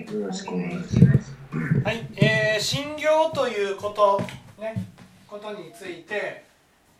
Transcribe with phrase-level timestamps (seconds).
[0.00, 1.34] よろしくお願いします。
[1.82, 4.20] はい、えー、信行ということ
[4.60, 4.74] ね
[5.26, 6.44] ことについて、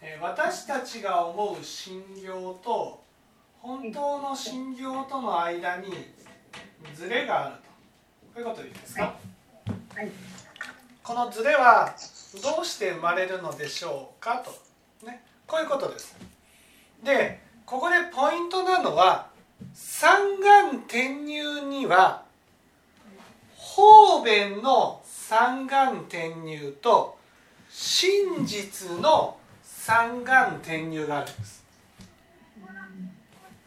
[0.00, 3.02] えー、私たちが思う信行と
[3.60, 5.88] 本当の信行との間に
[6.94, 7.60] ズレがあると。
[7.60, 7.68] こ
[8.36, 9.14] ういうことでいいですか、
[9.94, 10.10] はい、
[11.02, 11.94] このズレは
[12.42, 14.44] どうして生まれるのでしょうか
[15.00, 16.16] と、ね、こういうことです。
[17.02, 19.28] でここでポイントなのは
[19.72, 22.25] 三眼転入には
[23.76, 27.18] 方便の三眼転入と
[27.68, 31.62] 真実の三眼転入があるんです。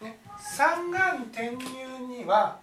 [0.02, 2.58] ね、三眼転入には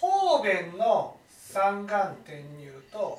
[0.00, 1.17] 方便の
[1.58, 3.18] 三眼転入と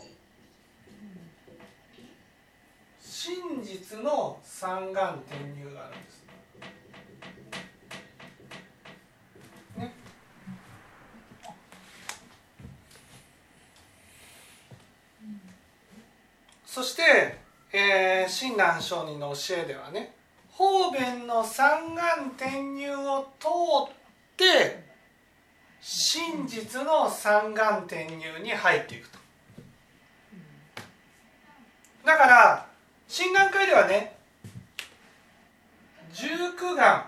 [3.02, 6.24] 真実の三眼転入があるんです。
[9.76, 9.94] ね、
[16.66, 17.40] そして、
[17.74, 20.14] えー、親鸞上人の教えではね
[20.54, 23.48] 方便の三眼転入を通
[23.92, 23.96] っ
[24.38, 24.89] て
[25.82, 29.20] 真実の三眼転入に入っていくと。
[32.06, 32.66] だから
[33.08, 34.16] 診断会ではね
[36.14, 37.06] 十九眼。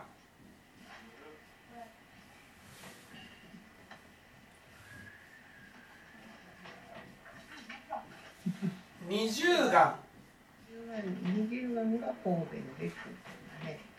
[9.08, 9.96] 二十眼。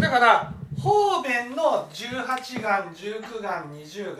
[0.00, 4.16] だから方便の18眼19眼20眼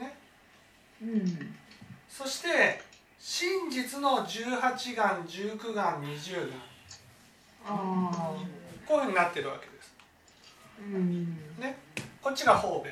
[0.00, 0.16] ね、
[1.02, 1.54] うん、
[2.08, 2.80] そして
[3.18, 6.52] 真実の18眼19眼20眼
[7.66, 8.32] あ
[8.86, 9.94] こういうふうになってるわけです、
[10.80, 11.76] うん、ね
[12.24, 12.90] こっちが方便。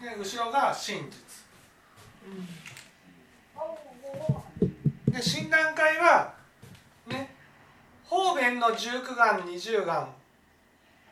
[0.00, 1.42] で後ろが真実、
[5.12, 6.32] で診断会は
[7.08, 7.34] ね
[8.04, 10.08] 方便の19眼20眼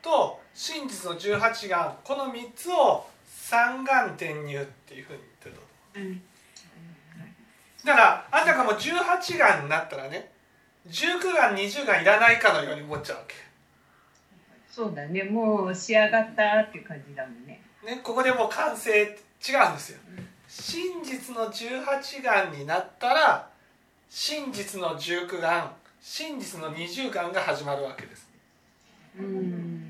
[0.01, 6.21] と真実の18眼この3つを三眼転入っていうふうに言ってる、うん、
[7.83, 10.31] だからあたかも18眼になったらね
[10.87, 13.50] 19眼20眼いらないかのように思っちゃうわけ。
[14.81, 15.23] そうだね。
[15.25, 17.61] もう仕上がったっていう感じだもんね。
[17.85, 23.49] ねここでもう完成違うんですよ、うん、真実の18眼になったら
[24.09, 28.27] 真実の19眼真実の20眼が始まるわけです。
[29.19, 29.83] うん。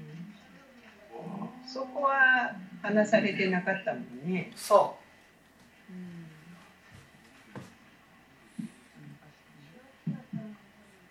[1.66, 4.52] そこは話されてなかったもんね。
[4.58, 4.98] そ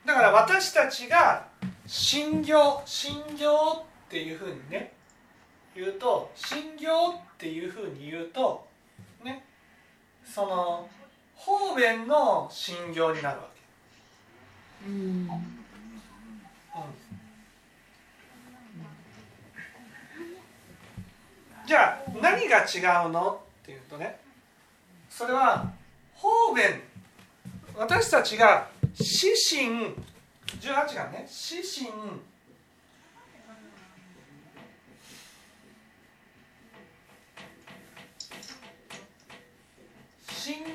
[0.05, 0.07] う。
[0.07, 1.49] だから私たちが
[1.91, 4.93] 信行信行っていうふうにね
[5.75, 8.65] 言うと信行っていうふうに言うと
[9.25, 9.45] ね
[10.25, 10.89] その
[11.35, 14.89] 方便の信行になるわけ。
[14.89, 14.93] う、
[21.67, 24.21] じゃあ何が違うのっていうとね
[25.09, 25.73] それは
[26.15, 26.67] 方便
[27.77, 29.27] 私たちが死
[29.59, 29.97] 神
[30.59, 31.91] 18がね死神。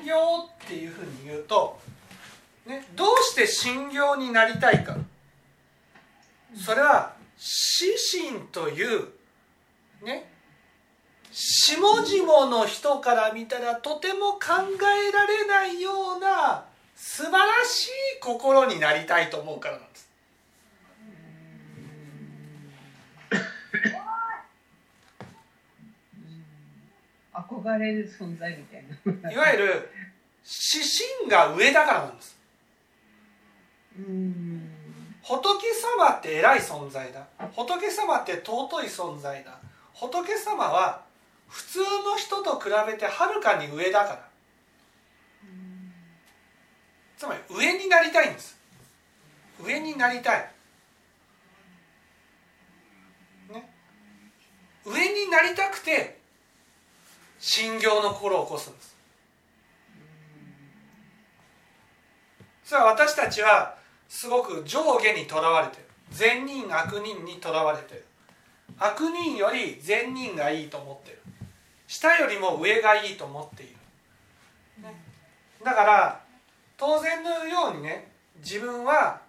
[0.06, 1.78] 行っていうふうに言うと、
[2.66, 4.96] ね、どうして信行になりたいか。
[6.54, 7.84] それは死
[8.22, 9.08] 神という
[10.02, 10.30] ね
[11.30, 14.40] 下々の人から見たらとても考
[15.08, 16.64] えられないような
[17.08, 20.10] 素晴らしい心になりたいと思うからなんです。
[27.32, 28.84] 憧れる存在みたい
[29.22, 29.30] な。
[29.30, 29.88] いわゆる
[30.44, 30.84] 指
[31.20, 32.36] 針が上だからなんです。
[35.22, 37.24] 仏様って偉い存在だ。
[37.54, 39.60] 仏様って尊い存在だ。
[39.94, 41.04] 仏様は
[41.48, 44.25] 普通の人と比べてはるかに上だから
[47.16, 48.56] つまり上になりたいんです。
[49.64, 50.50] 上になりたい、
[53.52, 53.70] ね、
[54.84, 56.18] 上になりたくて
[57.38, 58.96] 信行の心を起こすんです。
[62.64, 63.76] それは私たちは
[64.08, 65.84] すごく上下にとらわれてる。
[66.10, 68.04] 善人悪人にとらわれてる。
[68.78, 71.22] 悪人より善人がいいと思ってる。
[71.86, 73.76] 下よりも上がいいと思っている、
[74.82, 74.94] ね、
[75.64, 76.25] だから
[76.76, 79.20] 当然のようにね自分は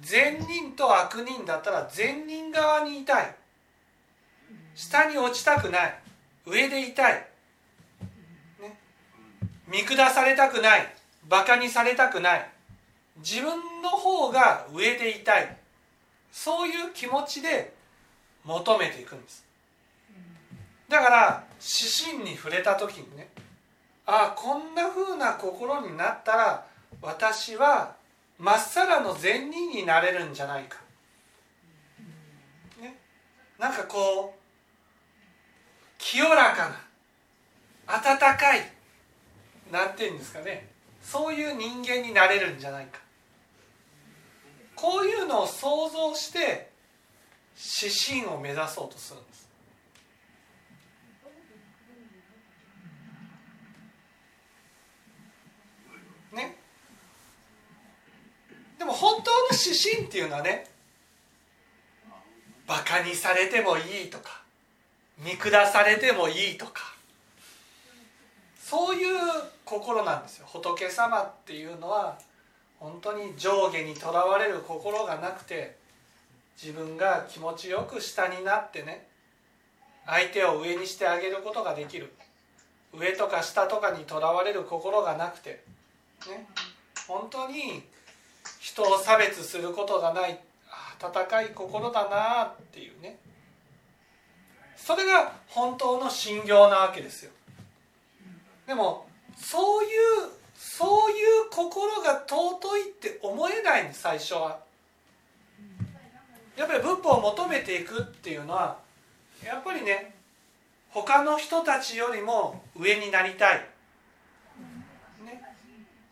[0.00, 3.36] 善人と悪人だったら善人側にいたい。
[4.74, 5.94] 下に落ちたくない。
[6.44, 7.26] 上でいたい、
[8.60, 8.78] ね、
[9.68, 10.94] 見下されたくない。
[11.28, 12.50] バカにされたくない。
[13.18, 13.50] 自分
[13.82, 15.56] の方が上でいたい。
[16.32, 17.72] そういう気持ちで
[18.44, 19.44] 求めていくんです。
[20.88, 23.28] だから指針に触れた時にね
[24.04, 26.66] ああこんなふうな心になったら
[27.00, 27.96] 私は
[28.38, 30.78] まっさらの善人になれるんじゃないか、
[32.80, 32.96] ね、
[33.58, 34.40] なんかこう
[35.98, 36.68] 清らか
[37.88, 38.60] な温かい
[39.70, 40.68] なんていうんですかね。
[41.02, 43.00] そういう人間になれるんじゃないか。
[44.76, 46.72] こういうのを想像して
[47.56, 49.48] 指針を目指そうとするんです
[56.32, 56.56] ね
[58.78, 58.84] で
[59.52, 60.66] 指針っていうのはね
[62.66, 64.42] バカにされてもいいとか
[65.18, 66.92] 見下されてもいいとか
[68.56, 69.16] そういう
[69.64, 70.46] 心なんですよ。
[70.46, 72.18] 仏様っていうのは
[72.80, 75.76] 本当に上下にとらわれる心がなくて
[76.60, 79.06] 自分が気持ちよく下になってね
[80.06, 82.12] 相手を上にしてあげることができる。
[82.94, 85.62] 上とか下とかにとらわれる心がなくて
[86.28, 86.46] ね。
[87.06, 87.82] 本当に
[88.62, 90.38] 人を差別することがない。
[91.00, 93.18] 温かい心だなあっていうね。
[94.76, 97.32] それが本当の信行なわけですよ。
[98.64, 99.90] でもそういう
[100.56, 101.14] そうい
[101.46, 104.60] う心が尊いって思えないんです最初は。
[106.56, 108.78] やっぱり仏法を求めていくっていうのは
[109.44, 110.14] やっぱりね
[110.90, 113.71] 他の人たちよりも上になりたい。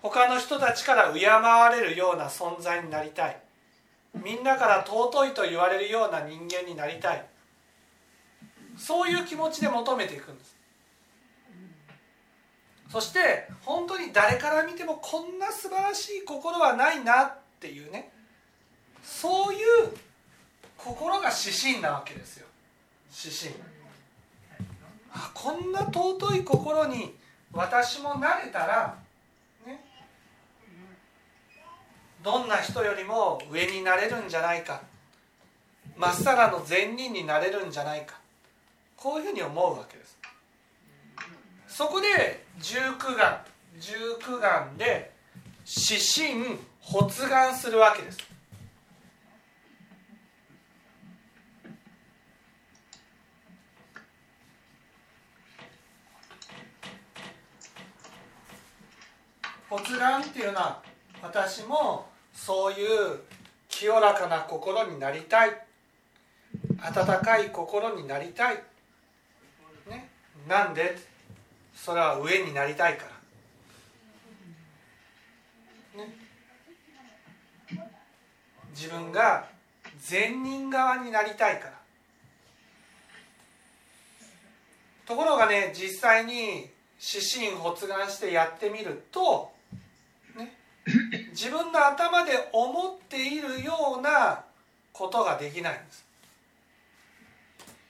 [0.02, 3.40] 他の人たちから敬われるような存在になりたい。
[4.14, 7.24] みんなから尊いと言われるような人間になりたい。
[8.76, 10.56] そういう気持ちで求めていくんです。
[12.90, 18.10] そして本当に誰から見てもこんな素晴らしい心はないなっていうね。
[19.02, 19.94] そういう
[20.76, 22.46] 心が指針なわけですよ。
[23.24, 23.54] 指針。
[25.12, 27.14] あこんな尊い心に
[27.52, 28.96] 私もなれたら
[32.22, 34.82] どんな人よりも上になれるんじゃないか。
[35.96, 38.18] まっさらの善人になれるんじゃないか。
[38.96, 40.18] こういうふうに思うわけです。
[41.68, 43.40] そこで十九願。
[43.78, 45.12] 十九願で
[45.64, 48.18] 指針発願するわけです。
[59.70, 60.82] 発願っていうのは
[61.22, 63.20] 私もそういう
[63.68, 65.50] 清らかな心になりたい。
[66.82, 68.56] 温かい心になりたい、
[69.88, 70.08] ね、
[70.48, 70.96] なんで？
[71.74, 73.04] それは上になりたいか
[75.96, 76.14] ら、ね、
[78.74, 79.46] 自分が
[79.98, 81.78] 善人側になりたいから。
[85.06, 86.70] ところがね実際に
[87.00, 89.52] 指針発願してやってみると
[90.36, 90.56] ね。
[91.30, 94.44] 自分の頭で思っているような
[94.92, 96.06] ことができないんです。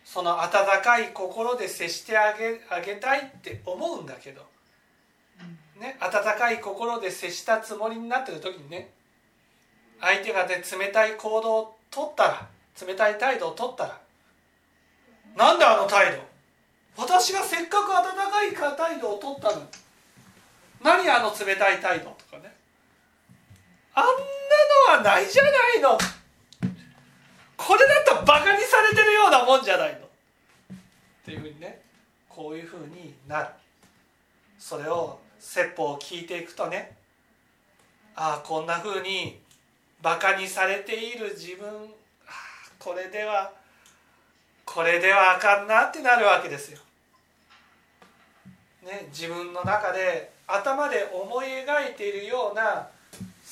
[0.05, 4.45] その温かい心で接してあげあげたいって思うんだけど、
[5.77, 8.91] ね、温かい心で接したつもりになってる時にね
[10.01, 12.49] 相手がね冷たい行動を取ったら
[12.85, 14.01] 冷たい態度を取ったら
[15.37, 16.31] なんであの態度？
[16.97, 19.63] 私がせっかく温かい態度を取ったの
[20.83, 22.17] 何あの冷たい態度？
[24.01, 24.07] あん
[24.95, 25.99] なのはないじゃないの。
[27.57, 29.99] これだったらバカにされてるようなもんじゃないの。
[29.99, 30.01] っ
[31.25, 31.81] ていうふうにね
[32.29, 33.49] こういうふうになる。
[34.59, 36.97] それを説法を聞いていくとね
[38.15, 39.39] ああこんなふうに
[40.03, 41.69] バカにされている自分
[42.79, 43.53] これでは
[44.65, 46.79] これではあかんなってなるわけですよ。
[48.83, 52.89] ね、自分の中で頭で思い描いているような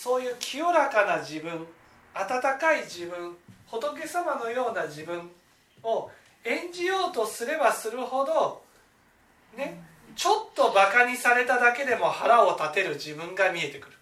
[0.09, 1.67] そういう清らかな自分
[2.15, 3.37] 温かい自分
[3.67, 5.31] 仏様のような自分
[5.83, 6.11] を
[6.47, 8.62] 演じようとすればするほど
[9.55, 9.85] ね
[10.17, 13.97] ちょっとバカにされただけでも腹を立てる自分が見えてくる。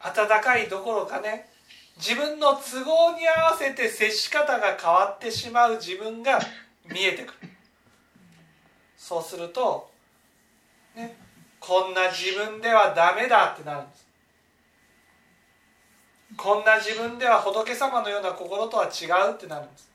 [0.00, 1.48] 温かいどころかね
[1.96, 6.40] 自分の都合に合わせて接し方が変わってしまう自分が
[6.84, 7.48] 見えてくる。
[8.96, 9.88] そうすると、
[10.96, 11.16] ね、
[11.60, 14.07] こんな自分ではダメだってなるんです。
[16.38, 19.90] こんな自分では仏様のような心とは違うってなるんです。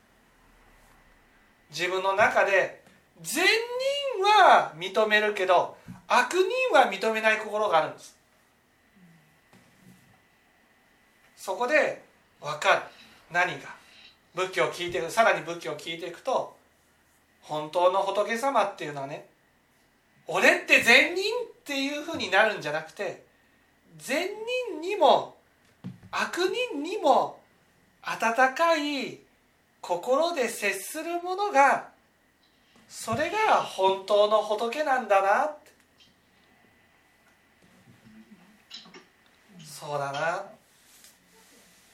[1.69, 2.83] 自分の中で
[3.21, 8.15] 善人は認めるけど悪人は認めない心があるんです。
[11.37, 12.03] そこで
[12.41, 12.81] 分かる。
[13.31, 13.69] 何が？
[14.35, 16.55] 仏教を聞いていくさらに仏教を聞いていくと
[17.41, 19.27] 本当の仏様っていうのはね
[20.27, 23.23] 俺って善人っていうふうになるんじゃなくて
[23.97, 24.27] 善
[24.71, 25.37] 人にも
[26.15, 26.37] 悪
[26.71, 27.39] 人にも
[28.03, 29.19] 温かい
[29.81, 31.89] 心で接するものが
[32.87, 35.45] それが本当の仏なんだな。
[35.45, 35.71] って
[39.65, 40.43] そうだな。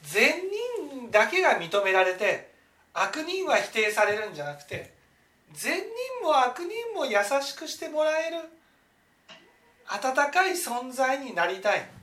[0.02, 0.34] 善
[0.90, 2.52] 人だけが認められて
[2.92, 4.92] 悪人は否定されるんじゃなくて
[5.54, 8.36] 善人も悪人も優しくしてもらえる
[9.86, 11.99] 温かい存在になりたい。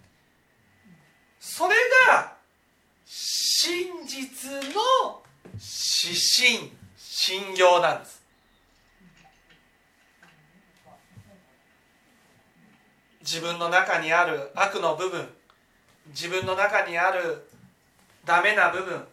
[1.39, 1.75] それ
[2.07, 2.33] が
[3.05, 5.21] 真実の
[5.53, 8.23] 指針信行なんです。
[13.21, 15.27] 自分の中にある悪の部分
[16.07, 17.49] 自分の中にある
[18.23, 19.03] ダメな部分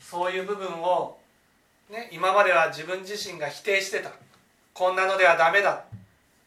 [0.00, 1.18] そういう部分を、
[1.90, 4.10] ね、今までは自分自身が否定してた。
[4.74, 5.84] こんなのではダメだ。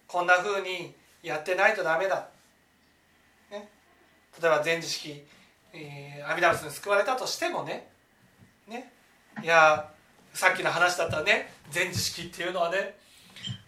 [0.08, 2.30] こんなふうにやってないとダメだ、
[4.42, 5.24] 例えば全知識、
[5.74, 7.90] えー、阿弥陀仏に救われたとしてもね
[8.68, 8.92] ね
[9.44, 9.90] いや
[10.34, 12.96] さっきの話だったらね全知識っていうのはね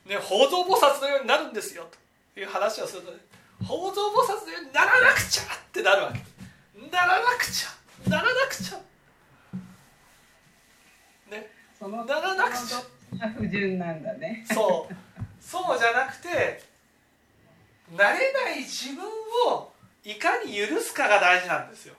[0.06, 1.88] ね宝蔵菩薩のようになるんですよ
[2.34, 3.18] という話をするとね
[3.62, 6.20] 宝蔵菩薩のようにならなくちゃってなるわけ。
[6.92, 8.78] ならなくちゃならなくちゃ。
[11.30, 11.48] ね
[11.78, 12.82] そのならなくちゃ。
[13.38, 14.94] 不純なんだねそう
[15.42, 16.64] そうじゃなくて
[17.96, 19.06] なれない自分
[19.54, 19.71] を
[20.04, 21.96] いかに許すかが大事なんですよ。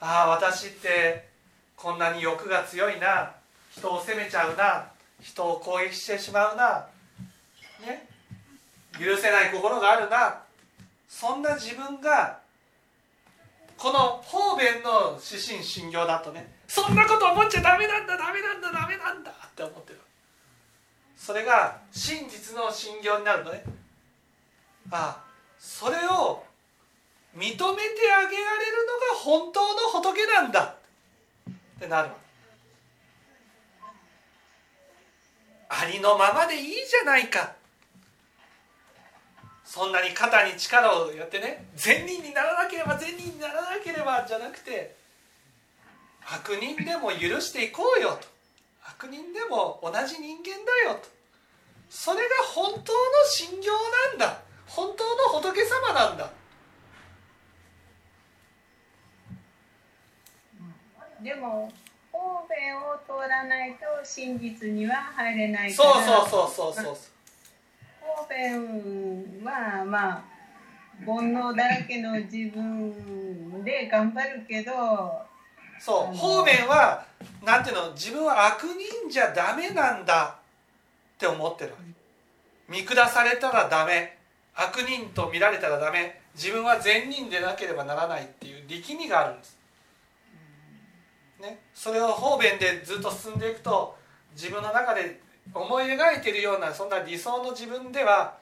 [0.00, 1.28] ああ私って
[1.76, 3.32] こんなに欲が強いな。
[3.70, 4.90] 人を責めちゃうな。
[5.20, 6.86] 人を攻撃してしまうな。
[7.80, 8.06] ね。
[8.98, 10.42] 許せない心があるな。
[11.08, 12.40] そんな自分が
[13.76, 16.52] この方便の指針信行だとね。
[16.66, 20.00] そんなこと思っちゃダメなんだダメなんだダメなんだって思ってる。
[21.16, 23.64] それが真実の信行になるとね。
[24.90, 25.27] ああ
[25.58, 26.44] それを
[27.36, 27.60] 認めて
[28.12, 30.74] あげられるのが本当の仏なんだ。
[31.50, 32.10] ってなる
[35.68, 37.52] ありのままでいいじゃないか。
[39.64, 44.96] そんなに肩に力をやってね善人にならなければ善人にならなければじゃなくて
[46.24, 48.26] 悪人でも許していこうよと。
[48.82, 51.08] 悪人でも同じ人間だよと。
[51.90, 52.22] それが
[52.54, 53.72] 本当の信行
[54.10, 54.47] なんだ。
[54.68, 56.30] 本当の仏様なんだ。
[61.22, 61.70] でも
[62.12, 66.96] 方便を通らないと真実には入れないそうそうそうそうそう
[68.00, 70.22] 方便はまあ
[71.04, 74.72] 煩悩だらけの自分で頑張るけど。
[75.80, 76.16] そう。
[76.16, 77.06] 方便は
[77.44, 80.38] なんていうの自分は悪人じゃダメなんだ
[81.14, 81.74] って思ってる
[82.68, 84.17] 見下されたらダメ
[84.60, 86.20] 悪人と見られたらダメ。
[86.38, 89.58] 自分は善人でなければならないっていう力みがあるんです、
[91.40, 93.96] ね、それを方便でずっと進んでいくと
[94.34, 95.20] 自分の中で
[95.52, 98.36] 思い描いているようなそんな理想の自分では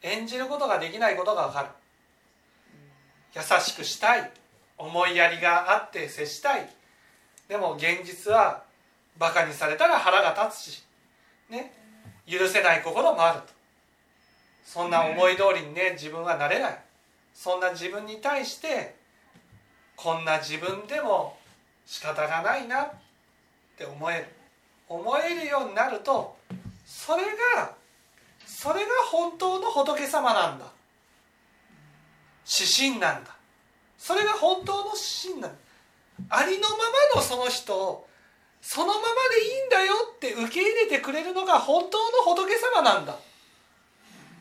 [0.00, 1.68] 演じることができないことが分かる。
[3.34, 4.30] 優しくしたい。
[4.78, 6.68] 思いやりがあって接したい。
[7.48, 8.64] でも現実は
[9.18, 10.84] バカにされたら腹が立つし。
[11.50, 11.72] ね。
[12.26, 13.61] 許せない心もあると。
[14.64, 16.78] そんな思い通りにね自分はなれない。
[17.34, 18.94] そんな自分に対して
[19.96, 21.36] こんな自分でも
[21.86, 22.90] 仕方がないなっ
[23.76, 24.26] て思える。
[24.88, 26.36] 思えるようになると
[26.84, 27.22] それ
[27.56, 27.74] が
[28.44, 30.66] それが本当の仏様なんだ。
[32.46, 33.36] 指針なんだ。
[33.98, 35.58] それが本当の指針なんだ。
[36.28, 36.76] ありのま
[37.14, 38.06] まのその人を
[38.60, 39.00] そのまま
[39.34, 43.16] でいいんだよって受け入れてくれるのが本当の仏様なんだ。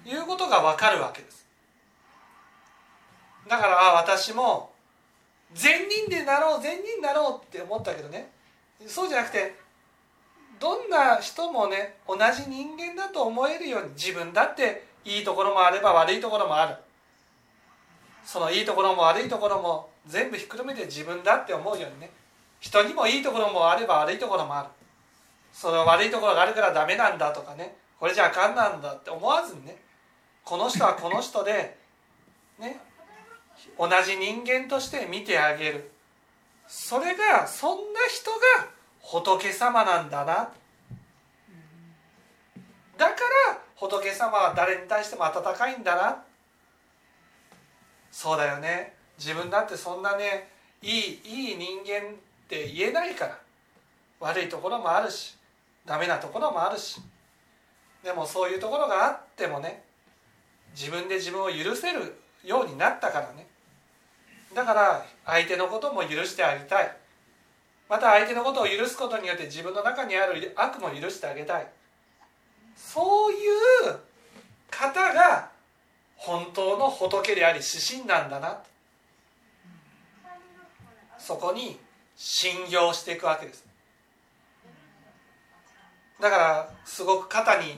[0.06, 1.46] いうことが分かるわけです。
[3.48, 4.72] だからあ私も
[5.54, 8.32] 善人でなろう善人になろうって思ったけどね。
[8.88, 9.56] そうじゃなくて
[10.60, 16.76] どんな人もね同じ人間だと思えるように自分だっていいところもあれば悪いところもある。
[18.24, 22.12] そのいいところも悪いところも全部ひっくるめて自分だって思うようにね。
[22.60, 24.70] 人にもいいところもあれば悪いところもある。
[25.52, 27.76] その悪いところがあるからダメなんだとかね。
[28.00, 29.78] これじゃあかんなんだって思わずにね。
[30.44, 31.78] この人はこの人で
[32.60, 32.80] ね
[33.78, 35.92] 同じ人間として見てあげる。
[36.68, 38.38] それがそんな人が
[39.02, 40.50] 仏様なんだな。
[42.98, 43.16] だか
[43.50, 46.24] ら仏様は誰に対しても温かいんだな。
[48.12, 48.96] そうだよね。
[49.18, 50.50] 自分だってそんなね
[50.82, 52.14] いいいい人間っ
[52.48, 53.40] て言えないから。
[54.20, 55.36] 悪いところもあるし
[55.84, 57.02] ダメなところもあるし。
[58.04, 59.84] でもそういうところがあってもね
[60.74, 63.48] 自分で自分を許せるようになったからね。
[64.54, 66.96] だから相手のことも許してあげたい。
[67.90, 71.68] また相手のことを許すことによって自分の中にある悪も許してあげたい。
[72.76, 73.38] そうい
[73.90, 74.00] う
[74.70, 75.50] 方が
[76.16, 78.62] 本当の仏であり指針なんだな。
[81.18, 81.80] そこに
[82.16, 83.66] 信用していくわけです。
[86.20, 87.78] だからすごく肩に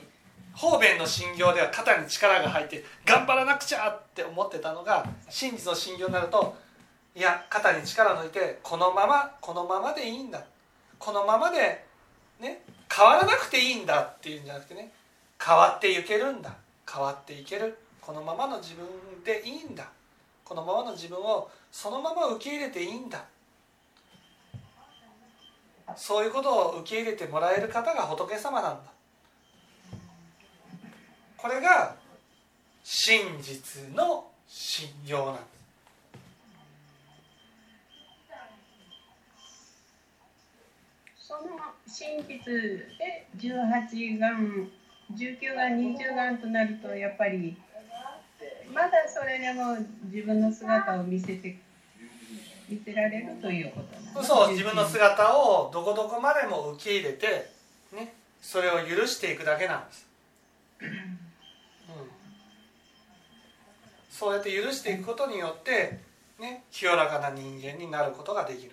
[0.54, 6.56] 方便の信行では肩に力が入って頑張らなくちゃって思ってたのが真実の信行になると
[7.14, 10.44] いや肩に力抜いてこのままこのままでいいんだ。
[10.98, 11.84] このままで
[12.40, 14.92] ね変わらなくていいんだっていうんじゃなくてね
[15.44, 16.54] 変わっていけるんだ。
[16.90, 17.78] 変わっていける。
[18.00, 18.86] このままの自分
[19.24, 19.88] でいいんだ。
[20.44, 23.24] このままの自分をそのまま受け入れていいんだ。
[25.96, 28.93] そういうことを受け入れてもらえる方が仏様なんだ。
[31.44, 31.94] これが
[32.82, 35.40] 真実の信用なんで
[41.18, 41.28] す。
[41.28, 41.40] その
[41.86, 42.38] 真実
[42.96, 44.70] で18眼
[45.12, 47.54] 19眼20眼となるとやっぱり
[48.72, 49.76] まだそれでも
[50.10, 51.58] 自分の姿を見せて
[52.70, 54.26] 見せられるということなんです。
[54.26, 57.50] そう自分の姿をどこどこまでも受け入れて、
[57.92, 60.06] ね、それを許していくだけなんです、
[60.80, 61.23] うん、
[64.14, 65.98] そうやって許していくことによって、
[66.38, 68.70] ね、清らかな人間になることができる。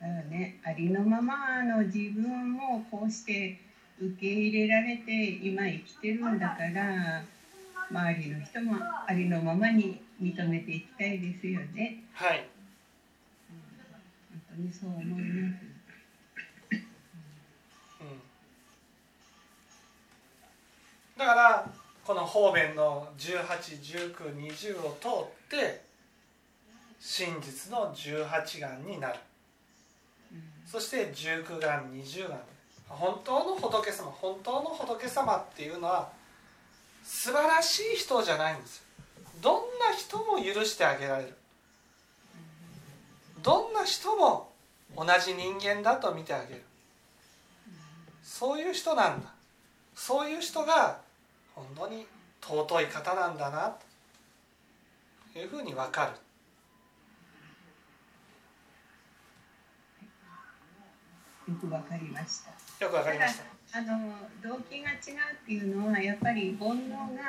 [0.00, 0.58] だからね。
[0.64, 3.60] ありのままの自分もこうして
[4.00, 7.22] 受け入れられて今生きてるんだから
[7.90, 12.04] 周りの人もありのままに認めていきたいですよね。
[12.14, 12.48] はい。
[14.48, 15.20] 本当にそう思います
[18.00, 18.22] うん
[21.16, 21.70] だから
[22.04, 25.80] この方便の181920を通って
[27.00, 29.18] 真実の18眼になる。
[30.66, 32.38] そして19眼20眼。
[32.88, 36.08] 本当の仏様本当の仏様っていうのは
[37.02, 38.82] 素晴らしい人じゃないんですよ。
[39.40, 41.36] どんな人も許してあげられる。
[43.42, 44.52] どんな人も
[44.96, 46.62] 同じ人間だと見てあげる。
[48.22, 49.30] そういう人なんだ。
[49.94, 51.00] そういう人が
[51.56, 52.06] 本当に
[52.42, 53.74] 尊い方なんだな。
[55.32, 56.12] というふうに分かる。
[61.52, 62.84] よくわかりました。
[62.84, 63.78] よく分かりました。
[63.78, 67.22] あの動機が違うっていうのはやっぱり煩悩が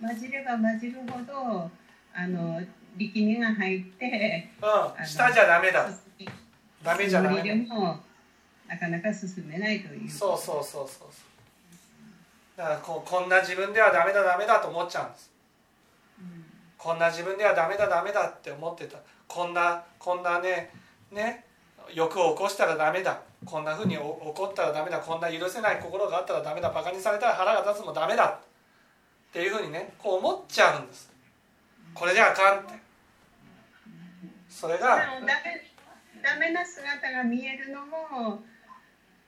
[0.00, 1.70] 混じれば混じるほど
[2.14, 2.60] あの
[2.96, 5.06] 力みが入ってうん。
[5.06, 5.88] 下じゃダメだ。
[6.82, 8.00] ダメじゃダ無理でメも
[8.66, 10.10] なかなか進めないという。
[10.10, 11.35] そうそうそうそうそう
[12.56, 15.30] だからこうこんな自分ではダメだダメだと思っちゃうんです。
[16.18, 16.44] うん。
[16.78, 18.98] こんな自分ではダメだダメだって思ってた。
[19.28, 20.72] こんなこんなね
[21.12, 21.44] ね
[21.92, 23.20] 欲を起こしたらダメだ。
[23.44, 24.98] こんなふうに怒ったらダメだ。
[24.98, 26.70] こんな許せない心があったらダメだ。
[26.70, 28.26] バカにされたら腹が立つもダメだ。
[28.26, 28.38] っ
[29.32, 31.12] ていうふうにねこう思っちゃうんです。
[31.94, 32.74] これじゃあかんって。
[34.48, 35.26] それがダメ
[36.22, 38.42] ダメな姿が見えるのも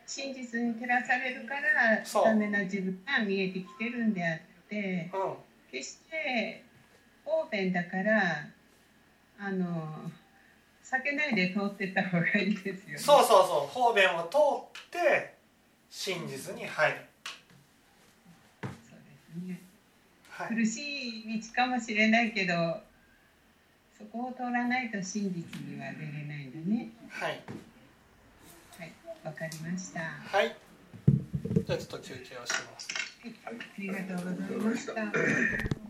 [0.09, 4.39] 真実に照らされるからダメな自分が見えてきてるんであっ
[4.71, 5.35] てうん。
[5.71, 6.65] 決して
[7.27, 8.49] 方便だから
[9.39, 10.11] あの
[10.83, 12.97] 避けないで通ってった方がいいですよね。
[12.97, 13.75] そうそうそう。
[13.75, 14.39] 方便を通
[14.79, 15.35] って
[15.91, 16.97] 真実に入る、
[18.63, 19.61] そうですね。
[20.31, 22.55] はい、苦しい道かもしれないけど
[23.99, 26.89] そこを通らないと真実には出れないんだね。
[27.11, 27.68] はいはい
[29.29, 30.01] わかりました。
[30.01, 30.57] ははい。
[31.67, 32.89] じゃあちょっと休憩をします。
[33.25, 33.35] い。
[33.45, 35.88] ありがとうございました